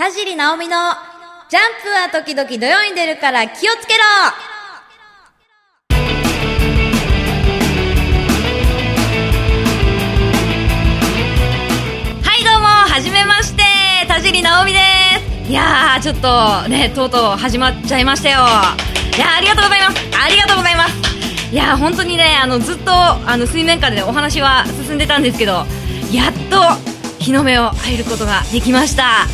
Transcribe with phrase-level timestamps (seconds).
[0.00, 0.76] 田尻直美の
[1.50, 4.02] ジャンプは時々土曜に出るから気をつけろ
[12.22, 13.62] はいどうも、はじめまして、
[14.08, 14.78] 田尻直美で
[15.44, 15.50] す。
[15.50, 18.38] いやー、ちょっとね、とうとう始まっちゃいましたよ。
[18.38, 19.98] いや、ありがとうございます。
[20.18, 20.94] ありがとうございます。
[21.52, 25.66] いや、本当にね、あの、ずっと、あの、水面下でお話は進んでたんですけど、
[26.10, 26.62] やっと、
[27.22, 29.26] 日の目を入ることができました。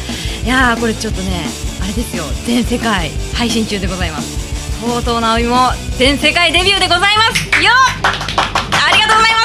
[0.46, 1.44] いやー、これちょっとね、
[1.82, 4.80] あれですよ、全世界配信中でございます。
[4.80, 5.56] とうとう直美も
[5.98, 7.64] 全世界デビューでございます。
[7.64, 7.74] よっ。
[8.86, 9.42] ありがとうございま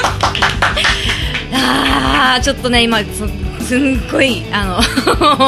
[1.50, 1.64] す。
[2.34, 3.00] あーちょっとね今
[3.66, 4.80] すんごいあの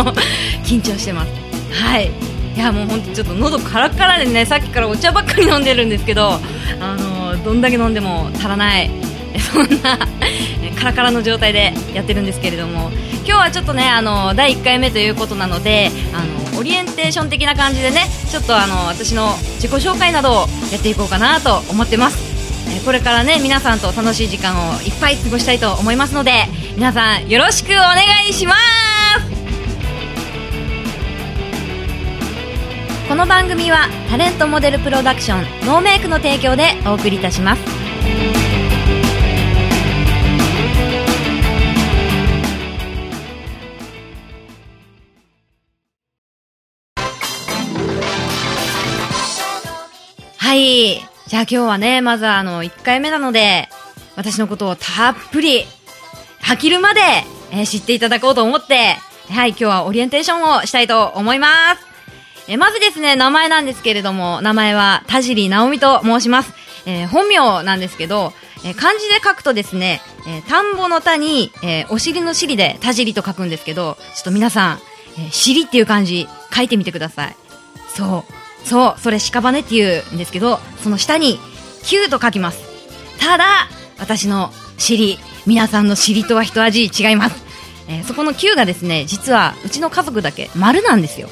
[0.67, 1.31] 緊張してます。
[1.71, 2.11] はい。
[2.57, 6.41] いやもう本当ちょっと喉カラカラでねさっきからお茶ばっかり飲んでるんですけど
[6.81, 8.91] あのどんだけ飲んでも足らない
[9.53, 9.99] そんな
[10.77, 12.91] カラカラの状態でやってるんですけれども。
[13.35, 20.35] 今日はちょっとねあの第1回目ということなのであのオリエンテーション的な感じでねちょっとあの私の自己紹介などを
[20.71, 22.17] やっていこうかなと思ってます。
[22.71, 26.45] えこれからね皆さんと楽しい時間をいっぱい過ごしたいと思いますので
[26.77, 28.61] 皆さんよろしくお願いします。
[33.09, 38.44] この番組はタレントモデルプロダクションノーメイクの提供でお送りいたします。
[50.55, 51.01] はい。
[51.27, 53.69] じゃあ今日はね、まずはあの、1回目なので、
[54.15, 55.65] 私のことをたっぷり、
[56.41, 57.01] 吐きるまで、
[57.51, 58.95] えー知っていただこうと思って、
[59.31, 61.85] はい、今日はオリエンテーションをしたいと思います。
[62.47, 66.53] えーまずですね、名前なんですけれども、名前は田尻直美と申します。
[66.87, 68.33] えー本名なんですけど、
[68.65, 74.79] えー漢字で書くとですね、え田んぼの田に、えお尻の尻で田尻と書くんですけど、ちょっと皆さん、
[75.19, 77.37] え尻っていう漢字書いてみてください。
[77.97, 78.44] そう。
[78.65, 79.01] そう。
[79.01, 81.39] それ屍って言うんですけど、その下に、
[81.83, 82.61] 9と書きます。
[83.21, 87.45] ただ、私の尻、皆さんの尻とは一味違います。
[87.89, 91.29] えーそこの9がですね、実は、うちの家族だけ丸なんですよ。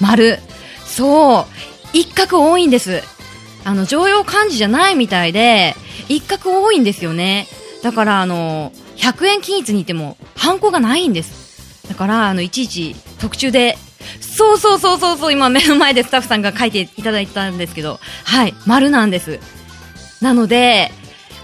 [0.00, 0.38] 丸。
[0.86, 1.46] そう。
[1.92, 3.02] 一画多いんです。
[3.64, 5.74] あの、常用漢字じゃないみたいで、
[6.08, 7.48] 一画多いんですよね。
[7.82, 11.86] だから、あの、100円均一にいても、ハンコがないんです。
[11.88, 13.76] だから、あの、いちいち特注で、
[14.20, 19.40] そうそうそうそうそう、今目の前でスタッフさんが書いていただいたんですけど、はい、丸なんです。
[20.20, 20.92] なので、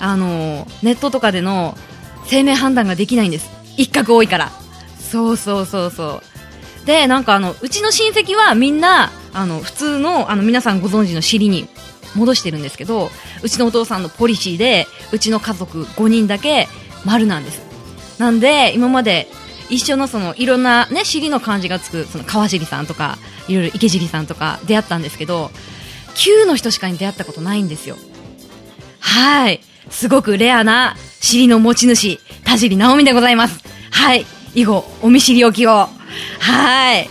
[0.01, 1.77] あの、ネットとかでの
[2.27, 3.49] 生命判断ができないんです。
[3.77, 4.53] 一画多いから。
[4.99, 6.23] そうそうそうそ
[6.83, 6.87] う。
[6.87, 11.69] で、なんかあの、うちの親戚はみんな、あの、普通の、あの、皆さんご存知の尻に
[12.15, 13.11] 戻してるんですけど、
[13.43, 16.69] うちのお父さんのポリシーで、うちの家族5人だけ
[17.05, 17.63] 丸なんです。
[18.19, 19.29] なんで、今まで
[19.71, 25.51] 一緒のその、いろんなね、尻の漢字がつく、その、川尻さんとか、いろいろ池尻さんとか出会ったんですけど、
[26.15, 27.97] 9の人しかに出会ったことないんですよ。
[29.01, 29.61] はい。
[29.91, 33.63] すごくレアな尻の持ち主、田尻直美でございます。
[33.91, 34.27] はい。
[34.55, 35.89] 以後、お見知りおきを。
[36.41, 37.09] はい。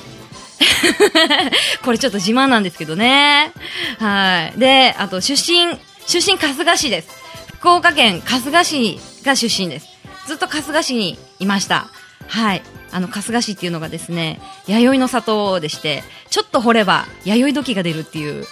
[1.84, 3.52] これちょっと自慢なんですけどね。
[4.00, 4.60] はい。
[4.60, 5.78] で、あと、出身、
[6.08, 7.10] 出身春日市です。
[7.60, 9.88] 福岡県春日市が出身です。
[10.28, 11.88] ずっと春日市にいました。
[12.28, 12.62] はい。
[12.92, 18.46] あの、春日市っていうのがですね、弥生の里でして、ちょっと掘れば弥生時が出るっていう、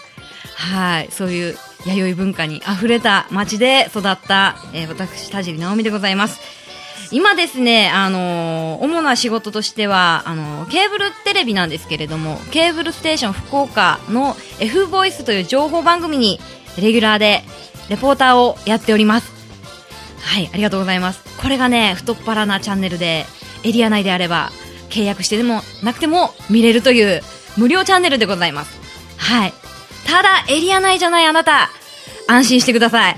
[0.55, 6.39] はい、そういう弥生文化に溢れた町で育った、えー私、田尻直美でございます。
[7.11, 16.39] 今ですね、あのー主な仕事としては、あのーケーブルテレビなんですけれども、ケーブルステーション福岡の F ボイスという情報番組に
[16.79, 17.43] レギュラーで
[17.89, 19.31] レポーターをやっております。
[20.21, 21.21] はい、ありがとうございます。
[21.41, 23.25] これがね、太っ腹なチャンネルで、
[23.63, 24.51] エリア内であれば、
[24.89, 27.21] 契約してでもなくても見れるという
[27.57, 28.77] 無料チャンネルでございます。
[29.17, 29.53] はい。
[30.05, 31.69] ただ、エリア内じゃないあなた、
[32.27, 33.17] 安心してください。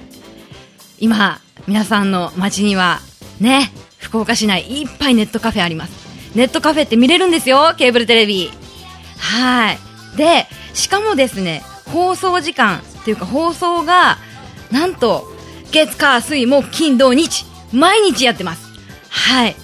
[1.00, 3.00] 今、皆さんの街には、
[3.40, 5.92] ね、福岡市内いっぱいネットカフェあります。
[6.36, 8.52] ネットカフェって見れるんですよ、ケーブルテレビ。
[9.17, 9.79] はい。
[10.17, 14.17] で、しかもですね、放送時間っていうか放送が、
[14.72, 15.32] なんと、
[15.72, 18.67] 月火水木金土日、毎日やってます。
[19.09, 19.56] はい。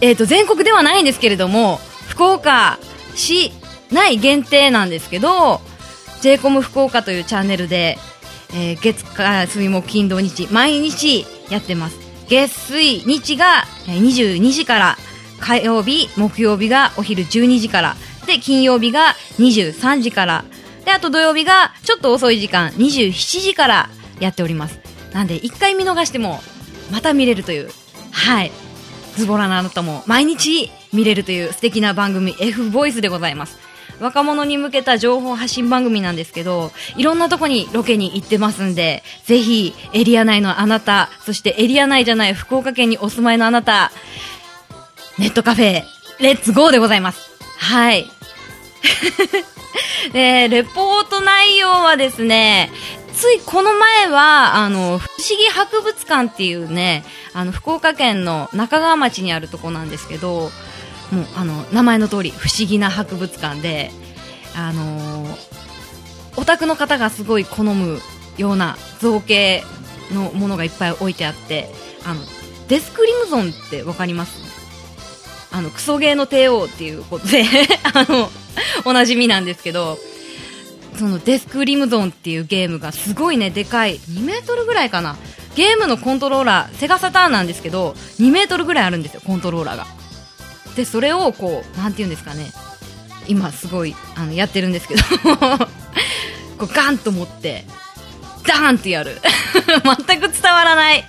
[0.00, 1.78] えっ、と、全国ではないんですけれども、
[2.08, 2.78] 福岡
[3.14, 3.52] 市
[3.90, 5.60] 内限定なんですけど、
[6.20, 7.98] j コム福岡というチャンネルで、
[8.52, 11.98] えー月火水木金土日、毎日やってます。
[12.28, 14.98] 月水日が22時から、
[15.40, 17.96] 火曜日、木曜日がお昼12時から、
[18.26, 20.44] で、金曜日が23時から、
[20.84, 23.90] で、あと土曜日がちょっと遅い時間、27時から
[24.20, 24.78] やっております。
[25.12, 26.40] なんで、一回見逃しても、
[26.90, 27.70] また見れるという。
[28.10, 28.52] はい。
[29.16, 33.58] ズボラなあなたも毎日見れるという素敵な番組 F ボイスでございます
[34.00, 43.90] 若者に向けた情報発信番組なんですけど、いろんなとこにロケに行ってますんで、ぜひエリア内のあなた、そしてエリア内じゃない福岡県にお住まいのあなた、
[45.18, 45.82] ネットカフェ、
[46.20, 47.30] レッツゴーでございます。
[47.58, 48.06] はい。
[50.12, 52.70] で、レポート内容はですね、
[53.16, 60.50] ついこの前は、あの、不思議博物館っていうね、あの、福岡県の中川町にあるとこなんですけど、
[61.12, 63.90] もうあの名前の通り不思議な博物館で、
[64.56, 65.36] あのー、
[66.36, 68.00] オタクの方がすごい好む
[68.38, 69.62] ような造形
[70.12, 71.68] のものがいっぱい置いてあって
[72.04, 72.20] あの
[72.68, 74.44] デスクリムゾンって分かります？
[75.52, 77.44] あのクソゲーの帝王っていうことで
[77.94, 78.28] あの
[78.84, 79.98] おなじみなんですけど
[80.98, 83.96] そのデスクリムゾンっていうゲームがすごいねでかい。
[83.96, 85.16] 2メートルぐらいかな。
[85.54, 89.86] ゲームのコントローラーセガサターンなんですけど2メートルぐらいあるんですよコントローラーが。
[90.76, 92.50] でそれをこうなんて言うんですかね。
[93.28, 95.02] 今すごいあのやってるんですけど。
[96.58, 97.66] こうガンと持って
[98.46, 99.20] ダーンってやる。
[100.06, 101.04] 全く伝わらない。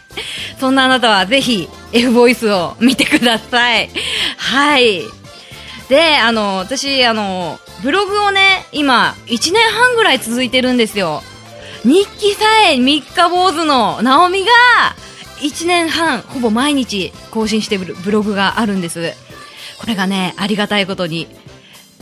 [0.60, 3.89] そんなあなたはぜひ F ボイスを見てください。
[4.38, 5.04] はい。
[5.89, 11.21] であの私あのブログをね今1年半ぐらい続いてるんですよ
[11.83, 14.47] 日記さえ三日坊主の直美が
[15.39, 19.13] 1年半ほぼ毎日更新してるブログがあるんです
[19.79, 21.27] これがね、ありがたいことに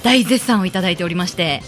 [0.03, 1.61] 大絶賛をいただいておりまして、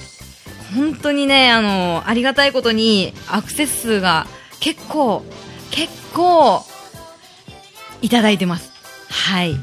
[0.76, 4.26] 本当にね、あの、ありがたいことにアクセス数が
[4.60, 5.24] 結構、
[5.72, 6.64] 結構、
[8.02, 8.72] いただいてます。
[9.10, 9.56] はい。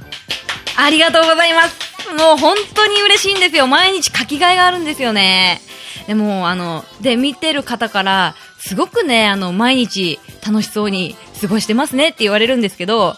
[0.76, 1.83] ありがとうございます。
[2.18, 3.66] もう本当に嬉しいんですよ。
[3.66, 5.60] 毎日書き換えがあるんですよね。
[6.06, 13.16] でも、あの、で、見てる方から、すごくね、あの、毎日楽しそうに過ごしてますねって言われるんですけど、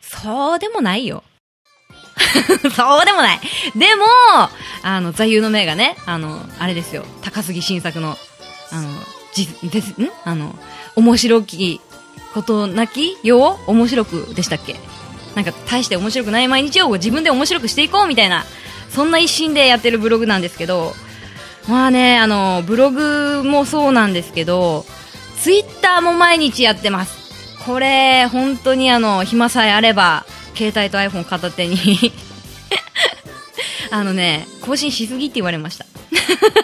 [0.00, 1.22] そうでもないよ。
[2.74, 3.40] そうでもない。
[3.76, 4.04] でも、
[4.82, 8.16] あの、座右の銘がね、あの、あれですよ、高杉晋作の、
[8.70, 8.88] あの、
[9.34, 10.10] じ、です、ん？
[10.24, 10.58] あの、
[10.96, 11.80] 面白き
[12.34, 14.76] ことなきよう面白くでしたっけ？
[15.38, 18.44] なんか、大して面白くない毎日を自分で面白くしていこうみたいな、
[18.90, 20.94] そんな一心でやってるブログなんですけど、
[21.68, 24.84] まあね、あの、ブログもそうなんですけど、
[25.40, 27.64] ツイッターも毎日やってます。
[27.64, 30.26] これ、本当にあの、暇さえあれば、
[30.56, 32.12] 携帯と iPhone 片手に
[33.92, 35.86] あのね、更新しすぎって言われました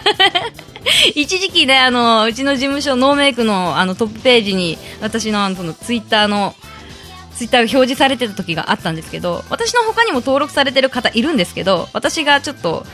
[1.15, 6.55] 一時期ね、あの、うちの事務所ノーメイクのあのトップページに私のあのそのツイッターの
[7.35, 12.85] ツイッターが表示されてた時があったんですけど、私の他にも登録されてる方いるんですけど、私がちょっと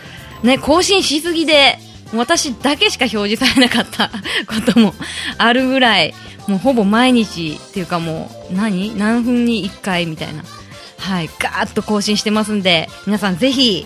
[0.43, 1.77] ね、更新しすぎで、
[2.13, 4.09] 私だけしか表示されなかった
[4.47, 4.93] ことも
[5.37, 6.13] あるぐらい、
[6.47, 8.97] もうほぼ毎日っていうかもう何？
[8.97, 10.43] 何分に1回みたいな
[11.01, 13.85] はい、ガーッと更新してますんで、皆さんぜひ、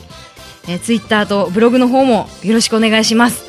[0.67, 3.45] えー、ツイッターとブログの方もよろしくお願いします。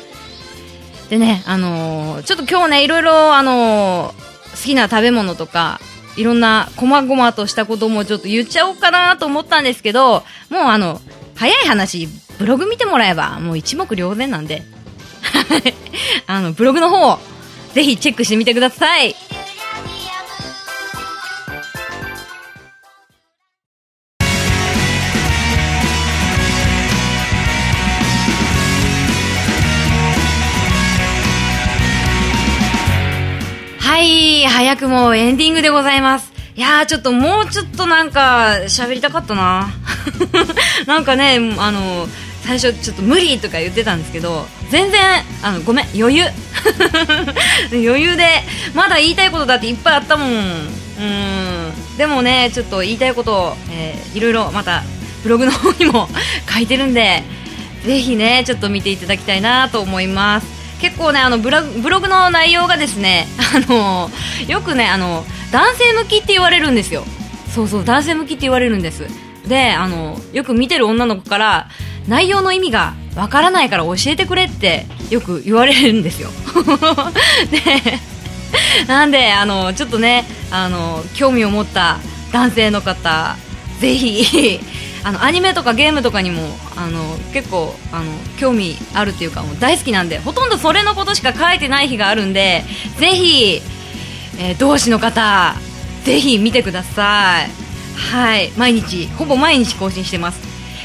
[1.09, 5.81] でね、あのー、ちょっと今日ね、いろいろ、あのー、好きな食べ物とか、
[6.17, 10.99] いろんな細々としたこともちょっと言っちゃおうかなと思ったんですけど、もうあの、
[11.35, 12.09] 早い話、
[12.39, 14.63] ブログ見てもらえば、もう一目瞭然なんで、
[16.27, 17.19] あの、ブログの方、
[17.73, 18.99] ぜひチェックしてみてください。
[19.01, 19.15] はい、
[34.67, 36.33] 早くもエンディングでございます。
[36.57, 39.69] いやー、ちょっともうちょっとなんか、喋りたかったな。
[40.85, 42.05] なんかね、あの、
[42.41, 45.01] 最初ちょっと無理とか言ってたんですけど、全然、
[45.41, 46.25] あの、ごめん、余裕。
[47.71, 48.43] 余裕で、
[48.73, 50.31] まだ言いたいことだっていっぱいあったもん。
[50.31, 51.97] うん。
[51.97, 54.83] でもね、ちょっと言いたいことを、えー、いろいろまた、
[55.23, 56.09] ブログの方にも
[56.53, 57.23] 書いてるんで、
[57.85, 60.56] ぜひね、ちょっと見ていただきたいなと思います。
[60.81, 64.09] 結構ねあのブロブログの内容がですね あの
[64.47, 67.05] よくねあの男性向きって言われるんですよ。
[67.53, 69.07] そうそう男性向きって言われるんです。
[69.47, 71.67] であのよく見てる女の子から
[72.07, 76.29] 内容の意味がわからないから教えてくれってよく言われるんですよ。
[77.51, 77.99] で
[78.87, 81.97] なんであのちょっとねあの興味を持った
[82.31, 83.35] 男性の方
[83.79, 84.59] ぜひ
[85.07, 86.41] あのアニメとかゲームとかにも
[86.75, 92.63] あの結構あの興味あるっていうかもう大好きなんでほとんどそれのことしか書いてない日があるんで
[92.97, 93.61] ぜひ、
[94.37, 95.55] えー、同志の方
[96.03, 97.49] ぜひ見てください。
[97.97, 98.51] はい。
[98.57, 100.41] 毎日ほぼ毎日更新してます。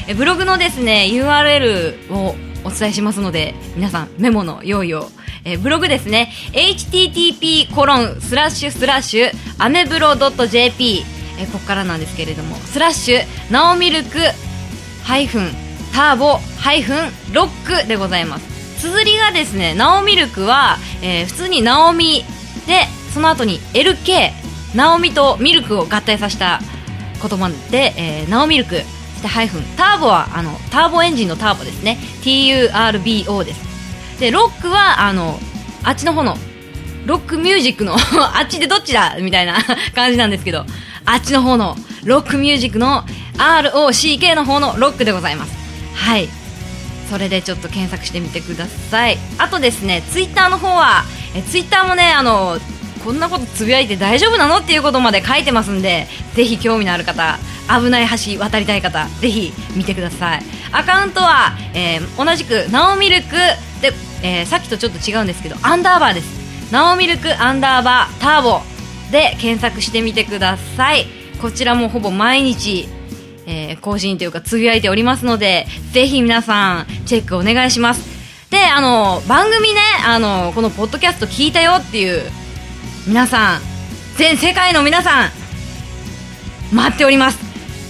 [0.07, 5.09] えブログのですね URL をお伝えしますので皆さんメモの用意を。
[5.43, 11.03] えブログですね http コロンスラッシュスラッシュアメブロ .jp
[11.39, 14.19] えここからなんですけれどもスラッシュナオミルク
[15.03, 15.51] ハイフン
[15.93, 18.53] ターボハイフンロックでございます。
[18.79, 22.25] 綴りがですねナオミルクは、えー、普通にナオミ
[22.67, 24.31] でその後に LK
[24.75, 26.59] ナオミとミルクを合体させた
[27.21, 31.97] 言葉で、えー、ナオミルクそしてハイフンターボはあのターボエンジンのターボですね。
[32.23, 34.19] TURBO です。
[34.19, 35.39] でロックはあの
[35.83, 36.35] あっちの方の
[37.05, 37.95] ロックミュージックの
[38.35, 39.63] あっちでどっちだみたいな
[39.95, 40.65] 感じなんですけど。
[41.05, 43.03] あっちの方のロックミュージックの
[43.37, 45.53] ROCK の方のロックでございます。
[45.95, 46.29] はい。
[47.09, 49.17] それでちょっと検索してみてください。
[49.37, 51.03] あとですねツイッターの方は
[51.35, 52.57] えツイッターもねあの
[53.03, 60.43] こんなことつぶやいて大丈夫なのっていうことまで書いてますんでぜひ興味のある方危ない橋渡りたい方ぜひ見てください。
[60.71, 63.35] アカウントは、えー、同じくナオミルク
[63.81, 63.91] で、
[64.23, 66.71] えー、さっきとちょっと違うんですけどアンダーバーです。
[66.71, 68.72] ナオミルクアンダーバーターボ。
[69.13, 71.05] で検索してみてください。
[71.41, 72.89] こちらもほぼ毎日、
[73.45, 78.01] えー、更新というかつぶやいておりますのでぜひ皆さんチェックお願いします。
[78.49, 82.21] であの番組ねあのこのポッドキャスト聞いたよっていう
[83.07, 83.61] 皆さん
[84.17, 85.31] 全世界の皆さん
[86.73, 87.39] 待っております。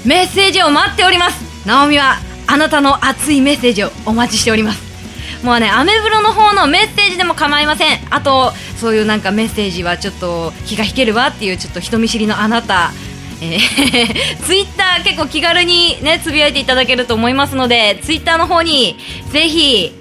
[0.05, 1.67] メッセージを待っております。
[1.67, 4.92] ナオミはあなたの熱いメッセージをお待ちしております。
[5.43, 7.99] もうねアメブロの方のメッセージでも構いません。
[8.09, 12.91] あとそういうなんかメッセージはちょっと気が引けるわっていうちょっと人見知りのあなた。
[13.41, 18.95] えー、 ツイッター結構気軽にねつぶやいていただけると思いますのでツイッターの方に
[19.33, 19.91] ぜひ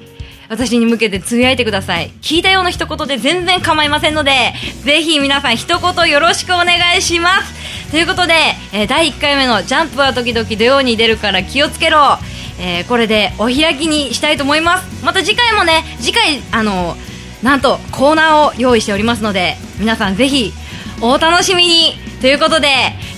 [0.49, 2.11] 私に向けてつぶやいてください。
[2.23, 7.91] 聞いたような一言で全然構いませんのでぜひ皆さん一言よろしくお願いします。
[7.91, 8.35] ということで、
[8.73, 12.19] えー、第1回目の「ジャンプは時々土曜に出るから気をつけろ」
[12.63, 15.05] えー、これでお開きにしたいと思います。
[15.05, 16.97] また次回もね次回あの
[17.43, 20.53] なんとコーナーを用意しておりますので皆さんぜひ
[21.01, 22.01] お楽しみに。
[22.23, 22.69] ということで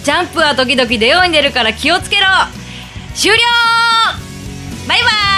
[0.02, 2.26] ジャンプは時々出ように出るから気をつけろ。
[3.14, 3.38] 終了
[4.88, 5.33] バイバイ